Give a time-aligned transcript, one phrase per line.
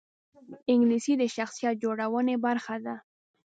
[0.71, 2.95] انګلیسي د شخصیت جوړونې برخه ده